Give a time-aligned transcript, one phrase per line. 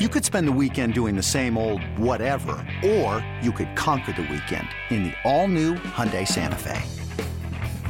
[0.00, 4.22] You could spend the weekend doing the same old whatever, or you could conquer the
[4.22, 6.82] weekend in the all-new Hyundai Santa Fe.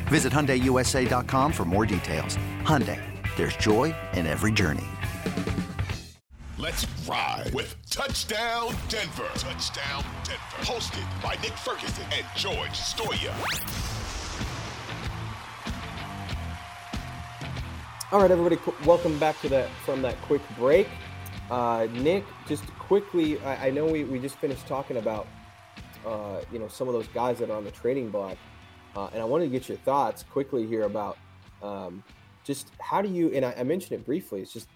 [0.08, 2.36] Visit HyundaiUSA.com for more details.
[2.60, 3.00] Hyundai,
[3.36, 4.84] there's joy in every journey.
[6.58, 9.30] Let's ride with Touchdown Denver.
[9.36, 10.58] Touchdown Denver.
[10.60, 13.32] Hosted by Nick Ferguson and George Stoia.
[18.12, 20.86] All right, everybody, welcome back to that from that quick break.
[21.50, 25.26] Uh, Nick, just quickly, I, I, know we, we just finished talking about,
[26.06, 28.38] uh, you know, some of those guys that are on the trading block,
[28.96, 31.18] uh, and I wanted to get your thoughts quickly here about
[31.62, 32.02] um,
[32.44, 34.40] just how do you, and I, I, mentioned it briefly.
[34.40, 34.68] It's just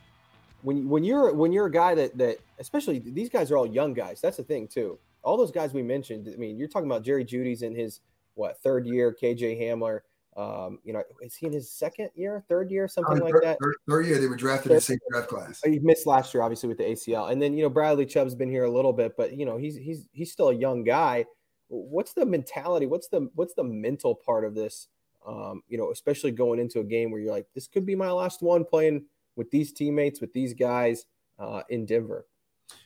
[0.63, 3.95] when when you're when you're a guy that that especially these guys are all young
[3.95, 4.21] guys.
[4.21, 4.99] That's the thing too.
[5.23, 6.29] All those guys we mentioned.
[6.33, 8.01] I mean, you're talking about Jerry Jeudy's in his
[8.35, 10.01] what third year, KJ Hamler.
[10.39, 13.59] Um, you know, is he in his second year, third year, something uh, like that?
[13.61, 15.61] Third, third, year, they were drafted in the same draft class.
[15.65, 18.49] He missed last year, obviously, with the ACL, and then you know Bradley Chubb's been
[18.49, 21.25] here a little bit, but you know he's he's he's still a young guy.
[21.67, 22.87] What's the mentality?
[22.87, 24.87] What's the what's the mental part of this?
[25.27, 28.13] Um, you know, especially going into a game where you're like, this could be my
[28.13, 31.05] last one playing with these teammates, with these guys
[31.41, 32.27] uh, in Denver.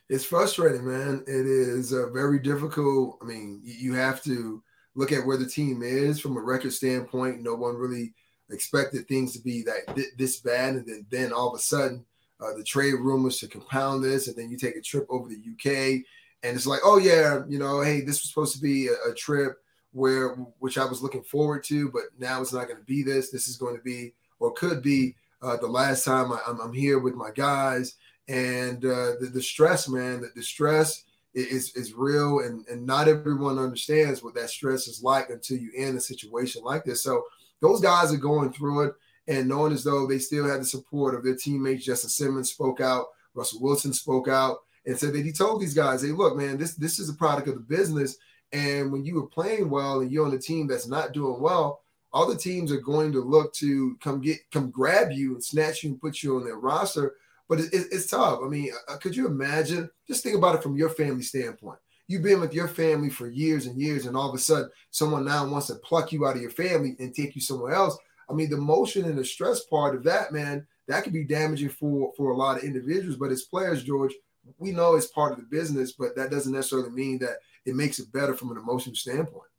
[0.09, 1.22] It's frustrating, man.
[1.27, 3.19] It is uh, very difficult.
[3.20, 4.62] I mean, you have to
[4.94, 7.42] look at where the team is from a record standpoint.
[7.42, 8.12] No one really
[8.50, 12.04] expected things to be that this bad, and then then all of a sudden,
[12.40, 15.34] uh, the trade rumors to compound this, and then you take a trip over the
[15.34, 16.02] UK,
[16.42, 19.14] and it's like, oh yeah, you know, hey, this was supposed to be a, a
[19.14, 19.58] trip
[19.92, 23.31] where which I was looking forward to, but now it's not going to be this.
[23.31, 26.98] This is going to be or could be uh, the last time I, am here
[26.98, 27.97] with my guys,
[28.28, 31.04] and uh, the, the stress, man, the, the stress
[31.34, 35.70] is is real and and not everyone understands what that stress is like until you
[35.75, 37.03] in a situation like this.
[37.03, 37.25] So
[37.60, 38.94] those guys are going through it
[39.28, 41.84] and knowing as though they still had the support of their teammates.
[41.84, 46.03] Justin simmons spoke out russell wilson spoke out and said that he told these guys
[46.03, 48.16] hey look man this this is a product of the business.
[48.53, 51.82] And when you are playing well and you're on a team that's not doing well
[52.12, 55.82] all the teams are going to look to come get come grab you and snatch
[55.82, 57.14] you and put you on their roster
[57.52, 58.40] but it, it, it's tough.
[58.42, 59.90] I mean, uh, could you imagine?
[60.08, 61.78] Just think about it from your family standpoint.
[62.08, 65.26] You've been with your family for years and years, and all of a sudden, someone
[65.26, 67.98] now wants to pluck you out of your family and take you somewhere else.
[68.30, 71.68] I mean, the motion and the stress part of that, man, that could be damaging
[71.68, 73.16] for for a lot of individuals.
[73.16, 74.14] But as players, George,
[74.56, 77.36] we know it's part of the business, but that doesn't necessarily mean that
[77.66, 79.50] it makes it better from an emotional standpoint.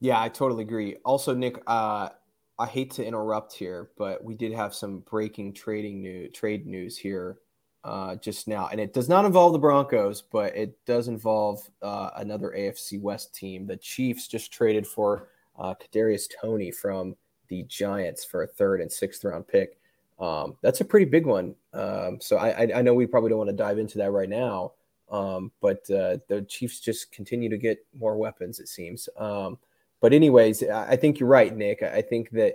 [0.00, 0.96] Yeah, I totally agree.
[1.04, 2.08] Also, Nick, uh,
[2.60, 6.98] I hate to interrupt here, but we did have some breaking trading news, trade news
[6.98, 7.38] here
[7.84, 12.10] uh, just now, and it does not involve the Broncos, but it does involve uh,
[12.16, 13.66] another AFC West team.
[13.66, 15.28] The Chiefs just traded for
[15.58, 17.16] uh, Kadarius Toney from
[17.48, 19.78] the Giants for a third and sixth round pick.
[20.18, 21.54] Um, that's a pretty big one.
[21.72, 24.72] Um, so I, I, know we probably don't want to dive into that right now,
[25.10, 28.60] um, but uh, the Chiefs just continue to get more weapons.
[28.60, 29.08] It seems.
[30.00, 31.82] But anyways, I think you're right, Nick.
[31.82, 32.54] I think that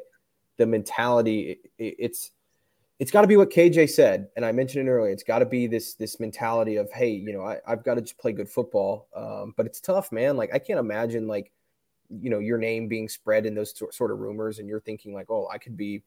[0.57, 2.31] the mentality it's
[2.97, 5.11] it's got to be what KJ said, and I mentioned it earlier.
[5.11, 8.01] It's got to be this this mentality of hey, you know, I, have got to
[8.01, 9.07] just play good football.
[9.15, 10.37] Um, but it's tough, man.
[10.37, 11.51] Like I can't imagine like
[12.09, 15.29] you know your name being spread in those sort of rumors, and you're thinking like,
[15.29, 16.03] oh, I could be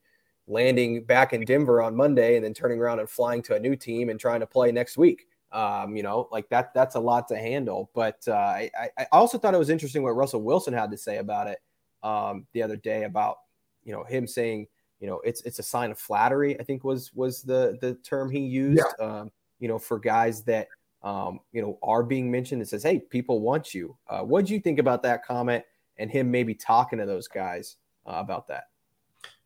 [0.47, 3.77] landing back in Denver on Monday and then turning around and flying to a new
[3.77, 5.27] team and trying to play next week.
[5.51, 7.91] Um, you know, like that that's a lot to handle.
[7.95, 11.19] But uh, I, I also thought it was interesting what Russell Wilson had to say
[11.19, 11.59] about it
[12.03, 13.39] um, the other day about
[13.85, 14.67] you know him saying
[15.01, 16.59] you know it's it's a sign of flattery.
[16.61, 18.83] I think was was the the term he used.
[18.99, 19.07] Yeah.
[19.07, 20.69] Um, you know, for guys that
[21.03, 24.53] um, you know are being mentioned, it says, "Hey, people want you." Uh, what do
[24.53, 25.65] you think about that comment
[25.97, 27.77] and him maybe talking to those guys
[28.07, 28.65] uh, about that?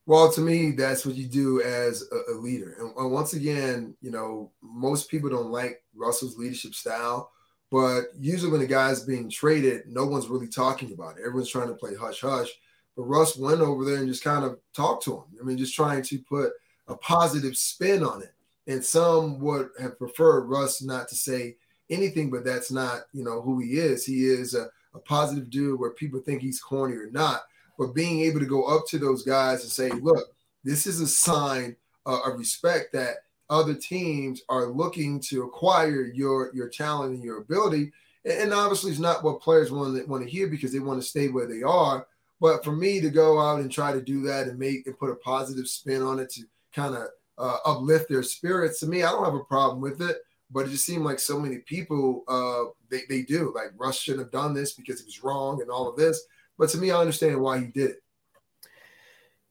[0.05, 2.77] Well, to me, that's what you do as a, a leader.
[2.81, 7.31] And, and, once again, you know, most people don't like Russell's leadership style,
[7.71, 11.23] but usually when the guy's being traded, no one's really talking about it.
[11.25, 12.49] Everyone's trying to play hush hush.
[12.97, 15.25] But Russ went over there and just kind of talked to him.
[15.41, 16.53] I mean, just trying to put
[16.89, 18.35] a positive spin on it.
[18.67, 21.57] And some would have preferred Russ not to say
[21.91, 24.05] anything, but that's not, you know, who he is.
[24.05, 27.43] He is a, a positive dude where people think he's corny or not
[27.79, 30.29] but being able to go up to those guys and say, look,
[30.65, 31.77] this is a sign
[32.07, 33.17] uh, of respect that
[33.51, 37.93] other teams are looking to acquire your your talent and your ability.
[38.25, 41.07] And obviously, it's not what players want to want to hear because they want to
[41.07, 42.07] stay where they are.
[42.41, 45.11] But for me to go out and try to do that and make and put
[45.11, 46.43] a positive spin on it to
[46.75, 47.09] kind of
[47.39, 50.17] uh, uplift their spirits, to me, I don't have a problem with it.
[50.51, 54.25] But it just seemed like so many people uh, they they do like Russ shouldn't
[54.25, 56.25] have done this because it was wrong and all of this.
[56.59, 57.97] But to me, I understand why he did it.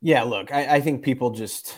[0.02, 1.76] Yeah, look, I, I think people just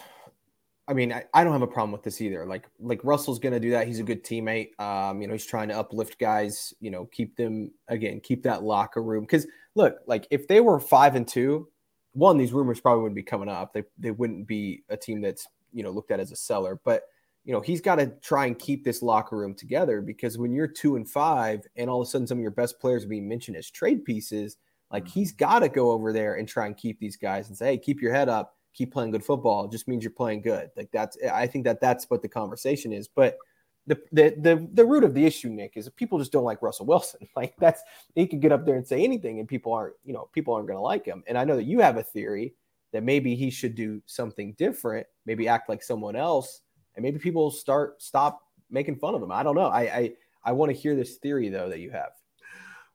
[0.87, 2.45] I mean, I, I, don't have a problem with this either.
[2.45, 3.87] Like like Russell's gonna do that.
[3.87, 4.77] He's a good teammate.
[4.79, 8.63] Um, you know, he's trying to uplift guys, you know, keep them again, keep that
[8.63, 9.25] locker room.
[9.25, 11.69] Cause look, like if they were five and two,
[12.11, 13.73] one, these rumors probably wouldn't be coming up.
[13.73, 16.79] They they wouldn't be a team that's, you know, looked at as a seller.
[16.83, 17.03] But
[17.45, 20.67] you know, he's got to try and keep this locker room together because when you're
[20.67, 23.27] two and five and all of a sudden some of your best players are being
[23.27, 24.57] mentioned as trade pieces,
[24.93, 25.45] like he's mm-hmm.
[25.45, 28.01] got to go over there and try and keep these guys and say, hey, keep
[28.01, 30.69] your head up keep playing good football It just means you're playing good.
[30.75, 33.07] Like that's I think that that's what the conversation is.
[33.07, 33.37] But
[33.85, 36.61] the the the, the root of the issue, Nick, is that people just don't like
[36.61, 37.27] Russell Wilson.
[37.35, 37.81] Like that's
[38.15, 40.67] he could get up there and say anything, and people aren't you know people aren't
[40.67, 41.23] going to like him.
[41.27, 42.53] And I know that you have a theory
[42.91, 46.61] that maybe he should do something different, maybe act like someone else,
[46.95, 49.31] and maybe people start stop making fun of him.
[49.31, 49.67] I don't know.
[49.67, 50.13] I I,
[50.45, 52.11] I want to hear this theory though that you have.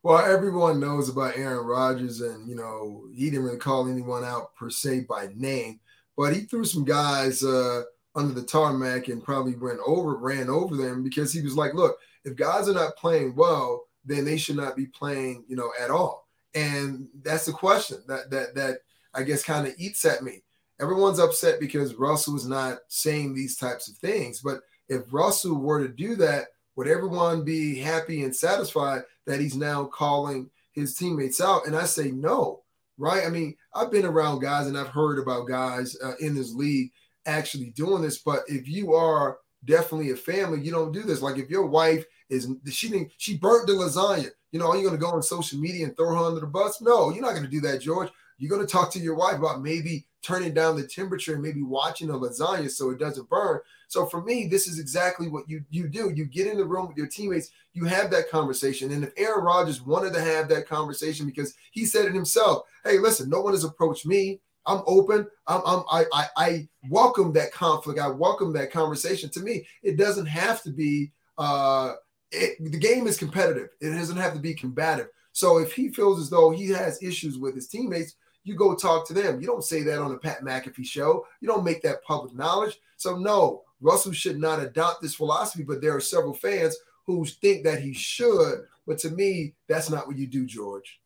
[0.01, 4.55] Well, everyone knows about Aaron Rodgers, and you know he didn't really call anyone out
[4.55, 5.79] per se by name,
[6.15, 7.83] but he threw some guys uh,
[8.15, 11.97] under the tarmac and probably went over, ran over them because he was like, "Look,
[12.23, 15.91] if guys are not playing well, then they should not be playing, you know, at
[15.91, 18.77] all." And that's the question that that that
[19.13, 20.43] I guess kind of eats at me.
[20.79, 25.85] Everyone's upset because Russell is not saying these types of things, but if Russell were
[25.85, 26.47] to do that,
[26.79, 31.67] would everyone be happy and satisfied that he's now calling his teammates out?
[31.67, 32.61] And I say no,
[32.97, 33.25] right?
[33.25, 36.91] I mean, I've been around guys and I've heard about guys uh, in this league
[37.25, 38.19] actually doing this.
[38.19, 41.21] But if you are definitely a family, you don't do this.
[41.21, 44.83] Like if your wife is she didn't she burnt the lasagna, you know, are you
[44.83, 46.81] going to go on social media and throw her under the bus?
[46.81, 48.09] No, you're not going to do that, George.
[48.39, 51.61] You're going to talk to your wife about maybe turning down the temperature and maybe
[51.61, 53.59] watching a lasagna so it doesn't burn.
[53.87, 56.11] So for me, this is exactly what you you do.
[56.13, 58.91] You get in the room with your teammates, you have that conversation.
[58.91, 62.97] And if Aaron Rodgers wanted to have that conversation because he said it himself, hey,
[62.97, 64.39] listen, no one has approached me.
[64.65, 65.27] I'm open.
[65.47, 67.99] I'm, I'm I, I, I welcome that conflict.
[67.99, 69.29] I welcome that conversation.
[69.31, 71.93] To me, it doesn't have to be uh
[72.31, 73.69] it, the game is competitive.
[73.81, 75.07] It doesn't have to be combative.
[75.31, 79.07] So if he feels as though he has issues with his teammates, you go talk
[79.07, 79.39] to them.
[79.41, 81.25] You don't say that on the Pat McAfee show.
[81.41, 82.79] You don't make that public knowledge.
[82.97, 87.63] So no, Russell should not adopt this philosophy, but there are several fans who think
[87.63, 88.65] that he should.
[88.85, 90.99] But to me, that's not what you do, George.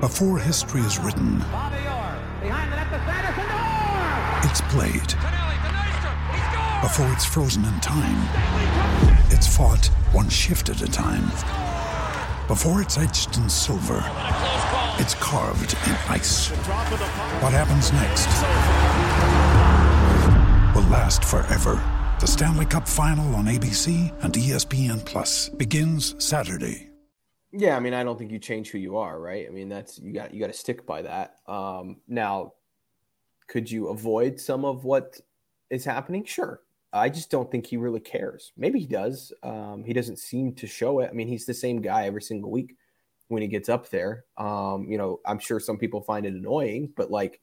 [0.00, 1.42] Before history is written,
[4.44, 5.14] it's played.
[6.82, 8.28] Before it's frozen in time,
[9.30, 11.30] it's fought one shift at a time.
[12.50, 14.02] Before it's etched in silver,
[14.98, 16.48] it's carved in ice.
[17.38, 18.26] What happens next
[20.74, 21.80] will last forever.
[22.18, 26.90] The Stanley Cup Final on ABC and ESPN Plus begins Saturday.
[27.52, 29.46] Yeah, I mean, I don't think you change who you are, right?
[29.46, 31.36] I mean, that's you got you got to stick by that.
[31.46, 32.54] Um, now,
[33.46, 35.20] could you avoid some of what
[35.70, 36.24] is happening?
[36.24, 36.60] Sure.
[36.92, 38.52] I just don't think he really cares.
[38.56, 39.32] Maybe he does.
[39.42, 41.10] Um, he doesn't seem to show it.
[41.10, 42.76] I mean, he's the same guy every single week
[43.28, 44.24] when he gets up there.
[44.36, 47.40] Um, you know, I'm sure some people find it annoying, but like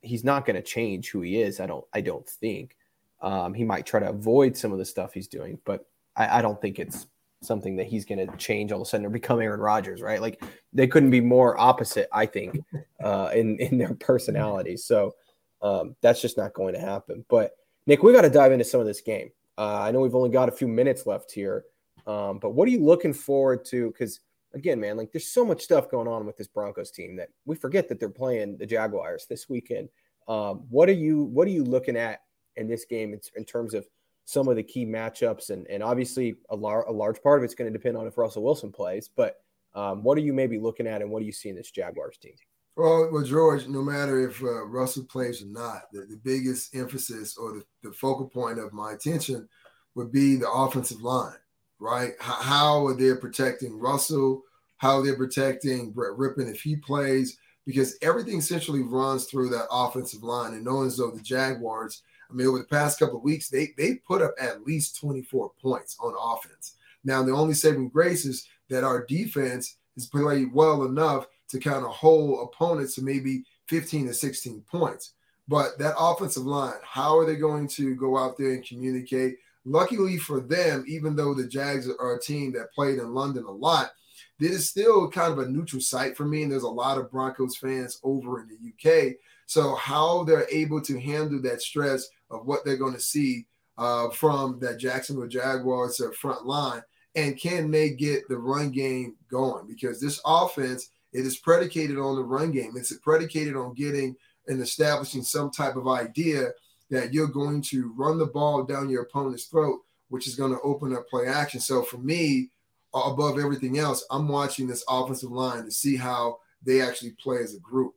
[0.00, 1.60] he's not going to change who he is.
[1.60, 1.84] I don't.
[1.92, 2.76] I don't think.
[3.20, 6.42] Um, he might try to avoid some of the stuff he's doing, but I, I
[6.42, 7.06] don't think it's
[7.40, 10.20] something that he's going to change all of a sudden or become Aaron Rodgers, right?
[10.20, 12.58] Like they couldn't be more opposite, I think,
[13.02, 14.84] uh, in in their personalities.
[14.84, 15.14] So
[15.62, 17.24] um, that's just not going to happen.
[17.28, 17.52] But
[17.86, 19.30] Nick, we got to dive into some of this game.
[19.58, 21.64] Uh, I know we've only got a few minutes left here,
[22.06, 23.90] um, but what are you looking forward to?
[23.90, 24.20] Because
[24.54, 27.56] again, man, like there's so much stuff going on with this Broncos team that we
[27.56, 29.88] forget that they're playing the Jaguars this weekend.
[30.28, 32.22] Um, what are you What are you looking at
[32.56, 33.86] in this game in, in terms of
[34.24, 35.50] some of the key matchups?
[35.50, 38.16] And and obviously a, lar- a large part of it's going to depend on if
[38.16, 39.08] Russell Wilson plays.
[39.08, 39.42] But
[39.74, 42.16] um, what are you maybe looking at, and what do you see in this Jaguars
[42.18, 42.34] team?
[42.76, 47.36] Well, well, George, no matter if uh, Russell plays or not, the, the biggest emphasis
[47.36, 49.48] or the, the focal point of my attention
[49.94, 51.36] would be the offensive line
[51.82, 52.12] right?
[52.20, 54.42] How, how are they protecting Russell?
[54.78, 57.38] How they're they protecting Brett Rypien if he plays?
[57.66, 60.54] Because everything essentially runs through that offensive line.
[60.54, 63.70] And knowing as though the Jaguars, I mean, over the past couple of weeks, they
[63.76, 66.76] they put up at least 24 points on offense.
[67.04, 71.84] Now, the only saving grace is that our defense has played well enough to kind
[71.84, 75.12] of hold opponents to maybe 15 to 16 points.
[75.48, 79.36] But that offensive line, how are they going to go out there and communicate?
[79.64, 83.50] Luckily for them, even though the Jags are a team that played in London a
[83.50, 83.92] lot,
[84.38, 86.42] this is still kind of a neutral site for me.
[86.42, 89.14] And there's a lot of Broncos fans over in the UK.
[89.46, 93.46] So, how they're able to handle that stress of what they're going to see
[93.78, 96.82] uh, from that Jacksonville Jaguars front line,
[97.14, 99.66] and can they get the run game going?
[99.66, 102.74] Because this offense, it is predicated on the run game.
[102.76, 104.16] It's predicated on getting
[104.48, 106.50] and establishing some type of idea
[106.90, 110.60] that you're going to run the ball down your opponent's throat, which is going to
[110.60, 111.60] open up play action.
[111.60, 112.50] So for me,
[112.94, 117.54] above everything else, I'm watching this offensive line to see how they actually play as
[117.54, 117.94] a group.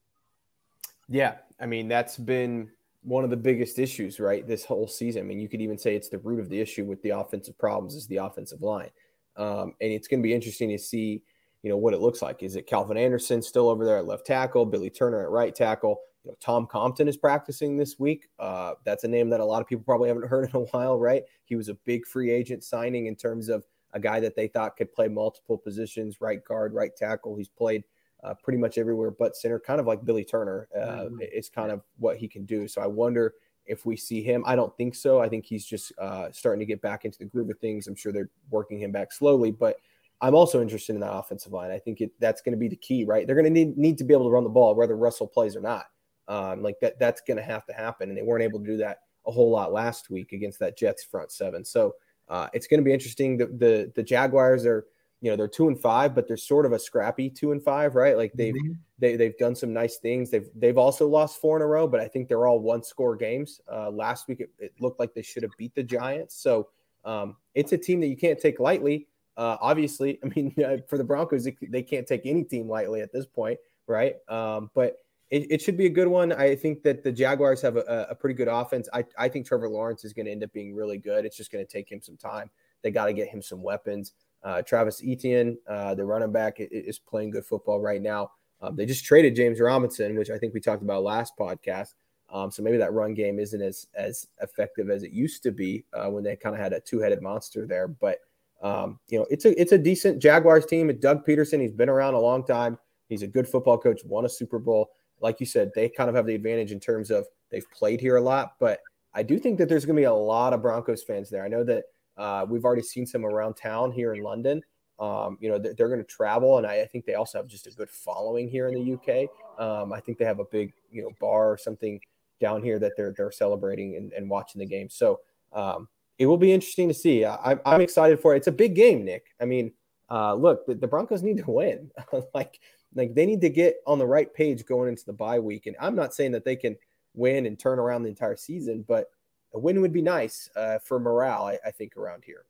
[1.08, 2.72] Yeah, I mean that's been
[3.04, 4.48] one of the biggest issues, right?
[4.48, 5.22] This whole season.
[5.22, 7.58] I mean, you could even say it's the root of the issue with the offensive
[7.58, 8.90] problems is the offensive line,
[9.38, 11.22] um, and it's going to be interesting to see,
[11.66, 12.44] you know, what it looks like.
[12.44, 16.00] Is it Calvin Anderson still over there at left tackle, Billy Turner at right tackle?
[16.24, 18.28] You know, Tom Compton is practicing this week.
[18.38, 21.00] Uh, that's a name that a lot of people probably haven't heard in a while,
[21.00, 21.24] right?
[21.44, 24.78] He was a big free agent signing in terms of a guy that they thought
[24.78, 27.36] could play multiple positions, right guard, right tackle.
[27.36, 27.84] He's played
[28.24, 30.68] uh, pretty much everywhere but center, kind of like Billy Turner.
[30.76, 31.18] Uh, mm-hmm.
[31.20, 32.68] It's kind of what he can do.
[32.68, 33.34] So I wonder
[33.66, 34.44] if we see him.
[34.46, 35.20] I don't think so.
[35.20, 37.88] I think he's just uh, starting to get back into the groove of things.
[37.88, 39.78] I'm sure they're working him back slowly, but
[40.22, 41.72] I'm also interested in that offensive line.
[41.72, 43.28] I think it, that's going to be the key, right?
[43.28, 45.56] They're going to need, need to be able to run the ball, whether Russell plays
[45.56, 45.86] or not.
[46.28, 48.78] Um, like that, that's going to have to happen, and they weren't able to do
[48.78, 51.64] that a whole lot last week against that Jets front seven.
[51.64, 51.96] So
[52.30, 53.38] uh, it's going to be interesting.
[53.38, 54.86] The, the the Jaguars are,
[55.22, 57.96] you know, they're two and five, but they're sort of a scrappy two and five,
[57.96, 58.18] right?
[58.18, 58.74] Like they've mm-hmm.
[59.00, 60.32] they, they've done some nice things.
[60.32, 63.16] They've they've also lost four in a row, but I think they're all one score
[63.16, 63.62] games.
[63.72, 66.70] Uh, last week it, it, looked like they should have beat the Giants, so
[67.04, 69.08] um, it's a team that you can't take lightly.
[69.38, 70.54] Uh, obviously, I mean,
[70.88, 74.16] for the Broncos, they, can't take any team lightly at this point, right?
[74.28, 74.98] Um, but
[75.30, 76.32] it, it, should be a good one.
[76.32, 78.88] I think that the Jaguars have a, a pretty good offense.
[78.94, 81.26] I, I think Trevor Lawrence is going to end up being really good.
[81.26, 82.50] It's just going to take him some time.
[82.84, 84.14] They got to get him some weapons.
[84.44, 88.32] Uh, Travis Etienne, uh, the running back, is playing good football right now.
[88.62, 91.96] Um, they just traded James Robinson, which I think we talked about last podcast.
[92.30, 95.86] Um, so maybe that run game isn't as as effective as it used to be
[95.94, 97.88] uh, when they kind of had a two headed monster there.
[97.88, 98.20] But
[98.62, 100.96] um, you know, it's a it's a decent Jaguars team.
[101.00, 102.78] Doug Pederson, he's been around a long time.
[103.10, 104.02] He's a good football coach.
[104.06, 104.90] Won a Super Bowl
[105.22, 108.18] like you said, they kind of have the advantage in terms of they've played here
[108.18, 108.54] a lot.
[108.60, 108.80] But
[109.14, 111.44] I do think that there's going to be a lot of Broncos fans there.
[111.44, 111.84] I know that
[112.18, 114.62] uh, we've already seen some around town here in London.
[115.00, 117.48] Um, you know, they're, they're going to travel, and I, I, think they also have
[117.48, 119.30] just a good following here in the UK.
[119.60, 122.00] Um, I think they have a big, you know, bar or something
[122.40, 124.90] down here that they're they're celebrating and, and watching the game.
[124.90, 125.20] So
[125.52, 127.26] um, it will be interesting to see.
[127.26, 128.38] I, I'm excited for it.
[128.38, 129.26] It's a big game, Nick.
[129.42, 129.74] I mean,
[130.10, 131.92] uh, look, the, the Broncos need to win.
[132.34, 132.60] like
[132.96, 135.68] like they need to get on the right page going into the bye week.
[135.68, 136.78] And I'm not saying that they can
[137.14, 139.10] win and turn around the entire season, but
[139.54, 142.46] a win would be nice uh, for morale, I, I, think, around here.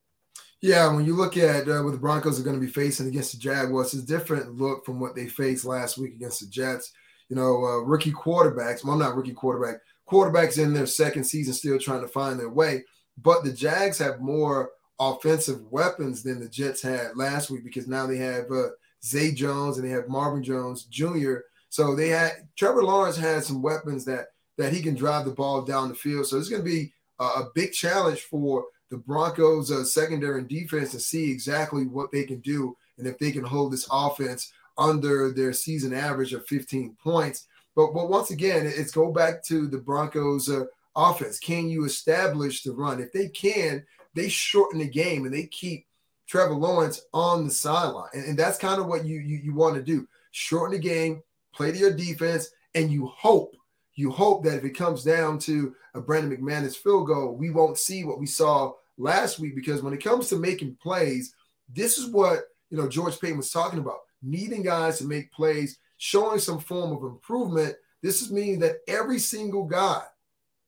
[0.62, 3.34] Yeah, when you look at uh, what the Broncos are going to be facing against
[3.34, 6.94] the Jaguars, it's a different look from what they faced last week against the Jets.
[7.30, 8.84] You know, uh, rookie quarterbacks.
[8.84, 9.82] Well, I'm not rookie quarterback.
[10.08, 12.84] Quarterbacks in their second season still trying to find their way.
[13.22, 18.06] But the Jags have more offensive weapons than the Jets had last week because now
[18.06, 18.70] they have uh,
[19.04, 21.38] Zay Jones and they have Marvin Jones Jr.
[21.70, 25.62] So they had Trevor Lawrence had some weapons that that he can drive the ball
[25.62, 26.26] down the field.
[26.26, 30.48] So it's going to be a, a, big challenge for the Broncos uh, secondary and
[30.48, 34.54] defense to see exactly what they can do and if they can hold this offense
[34.78, 37.48] under their season average of 15 points.
[37.76, 41.40] But but once again, it's go back to the Broncos uh, offense.
[41.40, 43.02] Can you establish the run?
[43.02, 45.86] If they can, they shorten the game and they keep
[46.28, 48.10] Trevor Lawrence on the sideline.
[48.14, 50.08] And, and that's kind of what you, you, you want to do.
[50.32, 51.22] Shorten the game,
[51.54, 53.56] play to your defense, and you hope,
[53.96, 57.78] you hope that if it comes down to a Brandon McManus field goal, we won't
[57.78, 59.56] see what we saw last week.
[59.56, 61.34] Because when it comes to making plays,
[61.74, 65.78] this is what you know George Paton was talking about: needing guys to make plays,
[65.98, 67.76] showing some form of improvement.
[68.04, 70.04] This is meaning that every single guy,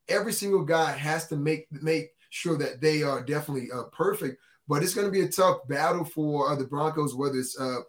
[0.10, 4.38] every single guy has to make make sure that they are definitely uh, perfect
[4.68, 7.80] but it's going to be a tough battle for uh, the Broncos, whether it's uh,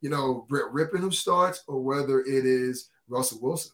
[0.00, 3.72] you know Brett Rypien who starts or whether it is Russell Wilson.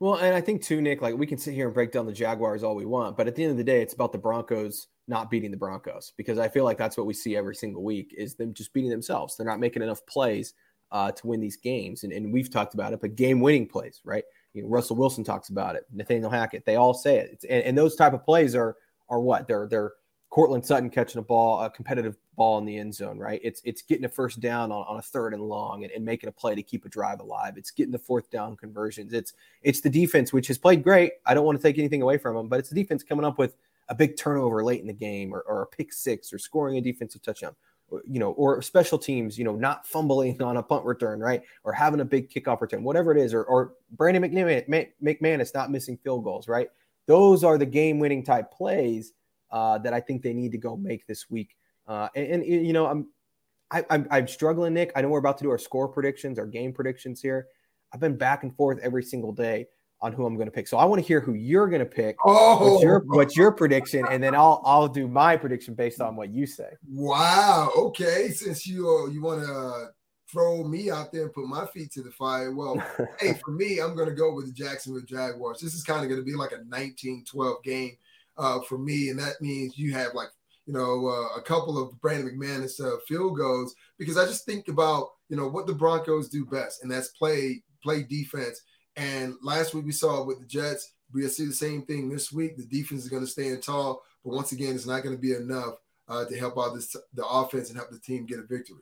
[0.00, 2.12] Well, and I think too, Nick, like we can sit here and break down the
[2.12, 4.88] Jaguars all we want, but at the end of the day, it's about the Broncos
[5.08, 8.14] not beating the Broncos because I feel like that's what we see every single week
[8.16, 9.36] is them just beating themselves.
[9.36, 10.54] They're not making enough plays
[10.90, 14.24] uh, to win these games, and, and we've talked about it, but game-winning plays, right?
[14.54, 17.78] You know, Russell Wilson talks about it, Nathaniel Hackett, they all say it, and, and
[17.78, 18.76] those type of plays are
[19.08, 19.92] are what they're they're
[20.32, 23.38] Courtland Sutton catching a ball, a competitive ball in the end zone, right?
[23.44, 26.30] It's it's getting a first down on, on a third and long and, and, making
[26.30, 27.58] a play to keep a drive alive.
[27.58, 29.12] It's getting the fourth down conversions.
[29.12, 31.12] It's it's the defense which has played great.
[31.26, 33.38] I don't want to take anything away from them, but it's the defense coming up
[33.38, 33.56] with
[33.90, 36.80] a big turnover late in the game or, or a pick six or scoring a
[36.80, 37.54] defensive touchdown.
[38.06, 41.42] You know, or special teams, you know, not fumbling on a punt return, right?
[41.64, 45.70] Or having a big kickoff return, whatever it is, or, or Brandon McManus, McManus not
[45.70, 46.68] missing field goals, right?
[47.06, 49.12] Those are the game winning type plays
[49.50, 51.56] uh, that I think they need to go make this week.
[51.86, 53.08] Uh, and, and, you know, I'm,
[53.70, 54.92] I, I'm I'm struggling, Nick.
[54.94, 57.48] I know we're about to do our score predictions, our game predictions here.
[57.92, 59.66] I've been back and forth every single day
[60.02, 60.66] on who I'm going to pick.
[60.66, 62.16] So I want to hear who you're going to pick.
[62.24, 66.16] Oh, what's your, what's your prediction, and then I'll I'll do my prediction based on
[66.16, 66.70] what you say.
[66.88, 67.70] Wow.
[67.76, 68.28] Okay.
[68.30, 69.86] Since you uh, you want to
[70.30, 72.82] throw me out there and put my feet to the fire, well,
[73.20, 75.60] hey, for me, I'm going to go with the Jacksonville Jaguars.
[75.60, 77.96] This is kind of going to be like a 19-12 game
[78.36, 80.28] uh, for me, and that means you have like
[80.66, 84.68] you know uh, a couple of Brandon McManus uh, field goals because I just think
[84.68, 88.60] about you know what the Broncos do best, and that's play play defense.
[88.96, 92.56] And last week we saw with the Jets, we see the same thing this week.
[92.56, 95.34] The defense is going to stand tall, but once again, it's not going to be
[95.34, 95.74] enough
[96.08, 98.78] uh, to help out this, the offense and help the team get a victory.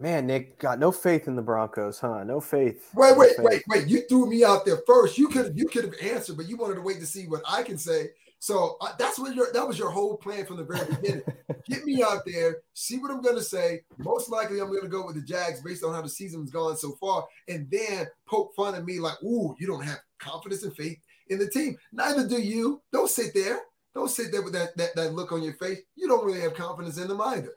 [0.00, 2.22] Man, Nick got no faith in the Broncos, huh?
[2.22, 2.90] No faith.
[2.94, 3.44] Wait, no wait, faith.
[3.44, 3.88] wait, wait!
[3.88, 5.18] You threw me out there first.
[5.18, 7.64] You could you could have answered, but you wanted to wait to see what I
[7.64, 8.10] can say.
[8.40, 11.24] So uh, that's what your that was your whole plan from the very beginning.
[11.68, 13.82] Get me out there, see what I'm going to say.
[13.98, 16.76] Most likely, I'm going to go with the Jags based on how the season's gone
[16.76, 20.74] so far, and then poke fun at me like, "Ooh, you don't have confidence and
[20.76, 22.80] faith in the team." Neither do you.
[22.92, 23.60] Don't sit there.
[23.94, 25.80] Don't sit there with that that, that look on your face.
[25.96, 27.54] You don't really have confidence in them either.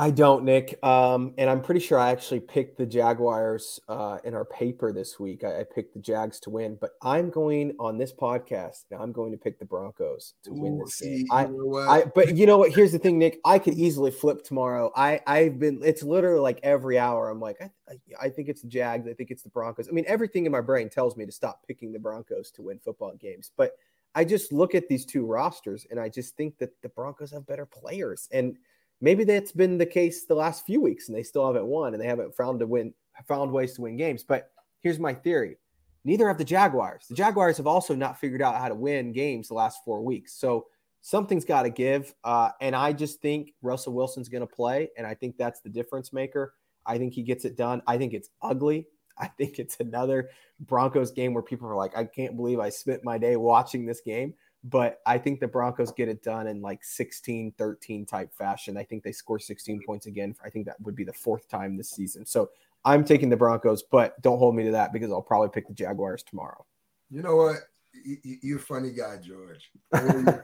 [0.00, 0.78] I don't, Nick.
[0.84, 5.18] Um, and I'm pretty sure I actually picked the Jaguars uh, in our paper this
[5.18, 5.42] week.
[5.42, 8.84] I, I, picked the Jags to win, but I'm going on this podcast.
[8.92, 11.26] Now I'm going to pick the Broncos to Ooh, win this see, game.
[11.32, 11.46] I,
[11.88, 12.72] I, but you know what?
[12.72, 13.40] Here's the thing, Nick.
[13.44, 14.92] I could easily flip tomorrow.
[14.94, 15.80] I, I've been.
[15.84, 17.28] It's literally like every hour.
[17.28, 19.08] I'm like, I, I, I think it's the Jags.
[19.08, 19.88] I think it's the Broncos.
[19.88, 22.78] I mean, everything in my brain tells me to stop picking the Broncos to win
[22.78, 23.72] football games, but
[24.14, 27.46] I just look at these two rosters and I just think that the Broncos have
[27.46, 28.56] better players and
[29.00, 32.02] maybe that's been the case the last few weeks and they still haven't won and
[32.02, 32.92] they haven't found to win
[33.26, 34.22] found ways to win games.
[34.22, 35.56] But here's my theory.
[36.04, 37.06] Neither have the jaguars.
[37.08, 40.34] The jaguars have also not figured out how to win games the last four weeks.
[40.34, 40.66] So
[41.00, 42.14] something's got to give.
[42.24, 45.68] Uh, and i just think russell wilson's going to play and i think that's the
[45.68, 46.54] difference maker.
[46.86, 47.82] I think he gets it done.
[47.86, 48.86] I think it's ugly.
[49.18, 53.04] I think it's another broncos game where people are like i can't believe i spent
[53.04, 56.82] my day watching this game but I think the Broncos get it done in like
[56.82, 58.76] 16 13 type fashion.
[58.76, 60.34] I think they score 16 points again.
[60.44, 62.26] I think that would be the fourth time this season.
[62.26, 62.50] So
[62.84, 65.74] I'm taking the Broncos, but don't hold me to that because I'll probably pick the
[65.74, 66.64] Jaguars tomorrow.
[67.10, 67.56] You know what?
[68.04, 69.70] You're a funny guy, George.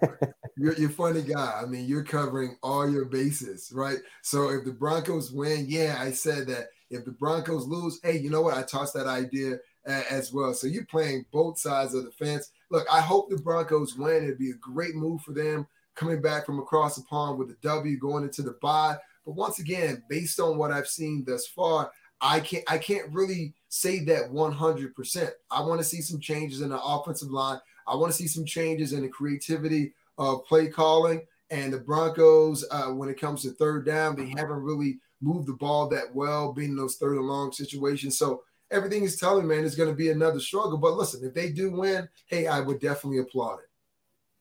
[0.57, 1.61] You're, funny guy.
[1.61, 3.98] I mean, you're covering all your bases, right?
[4.22, 6.68] So if the Broncos win, yeah, I said that.
[6.90, 8.57] If the Broncos lose, hey, you know what?
[8.57, 10.55] I tossed that idea as well.
[10.55, 14.24] So you're playing both sides of the fence look, I hope the Broncos win.
[14.24, 17.56] It'd be a great move for them coming back from across the pond with a
[17.62, 18.96] W going into the bye.
[19.24, 23.54] But once again, based on what I've seen thus far, I can't I can't really
[23.68, 25.30] say that 100%.
[25.52, 27.60] I want to see some changes in the offensive line.
[27.87, 31.22] I want to see some changes in the creativity of play calling.
[31.50, 35.52] And the Broncos, uh, when it comes to third down, they haven't really moved the
[35.52, 38.18] ball that well, being in those third and long situations.
[38.18, 40.79] So everything he's telling, man, is going to be another struggle.
[40.79, 43.70] But listen, if they do win, hey, I would definitely applaud it.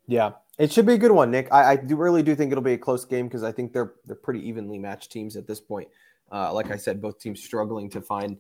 [0.06, 1.48] Yeah, it should be a good one, Nick.
[1.52, 3.94] I, I do really do think it'll be a close game because I think they're
[4.06, 5.88] they're pretty evenly matched teams at this point.
[6.32, 8.38] Uh, like I said, both teams struggling to find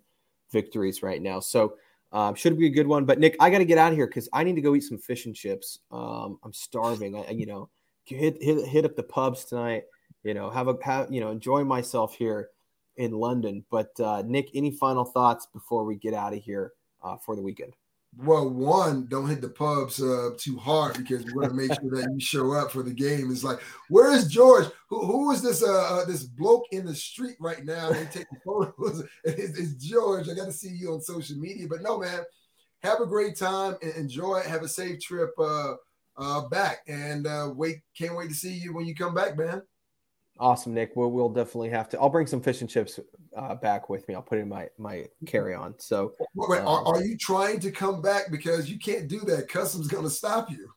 [0.51, 1.39] victories right now.
[1.39, 1.75] So
[2.11, 3.05] um, should be a good one.
[3.05, 4.83] But Nick, I got to get out of here because I need to go eat
[4.83, 5.79] some fish and chips.
[5.91, 7.15] Um, I'm starving.
[7.15, 7.69] I, you know,
[8.03, 9.83] hit, hit hit up the pubs tonight.
[10.23, 12.49] You know, have a have you know enjoy myself here
[12.97, 13.65] in London.
[13.69, 17.41] But uh, Nick, any final thoughts before we get out of here uh, for the
[17.41, 17.73] weekend?
[18.17, 21.89] Well, one, don't hit the pubs uh, too hard because we want to make sure
[21.89, 23.31] that you show up for the game.
[23.31, 24.67] It's like, where is George?
[24.89, 27.91] Who, who is this uh, uh this bloke in the street right now?
[27.91, 29.03] They take photos.
[29.23, 30.29] It's, it's George.
[30.29, 31.65] I got to see you on social media.
[31.67, 32.21] But no, man,
[32.83, 34.41] have a great time and enjoy.
[34.41, 35.73] Have a safe trip uh,
[36.15, 37.77] uh, back, and uh, wait.
[37.97, 39.63] Can't wait to see you when you come back, man.
[40.39, 40.95] Awesome, Nick.
[40.95, 41.99] We'll, we'll definitely have to.
[41.99, 42.99] I'll bring some fish and chips
[43.37, 44.15] uh, back with me.
[44.15, 45.75] I'll put it in my my carry on.
[45.77, 49.47] So, Wait, um, are, are, you trying to come back because you can't do that?
[49.47, 50.71] Customs going to stop you.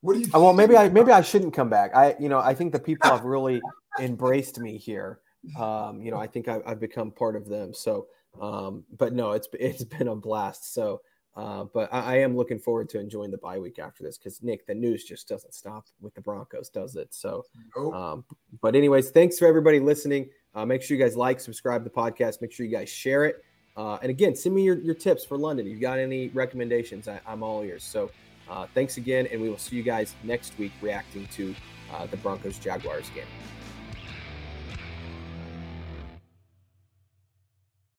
[0.00, 0.26] What do you?
[0.34, 1.94] Uh, well, maybe I maybe I shouldn't come back.
[1.94, 3.60] I you know I think the people have really
[4.00, 5.20] embraced me here.
[5.58, 7.72] Um, you know I think I, have become part of them.
[7.72, 8.08] So,
[8.40, 10.74] um, but no, it's it's been a blast.
[10.74, 11.00] So
[11.36, 14.42] Uh, but I, I, am looking forward to enjoying the bye week after this because
[14.42, 17.12] Nick, the news just doesn't stop with the Broncos, does it?
[17.12, 17.44] So,
[17.76, 17.94] nope.
[17.94, 18.24] um,
[18.62, 20.30] but anyways, thanks for everybody listening.
[20.54, 22.40] Uh, make sure you guys like, subscribe to the podcast.
[22.40, 23.44] Make sure you guys share it.
[23.76, 25.66] Uh, and again, send me your, your tips for London.
[25.66, 27.84] If you got any recommendations, I, am all ears.
[27.84, 28.10] So,
[28.48, 31.54] uh, thanks again, and we will see you guys next week reacting to
[31.92, 33.26] uh, the Broncos Jaguars game.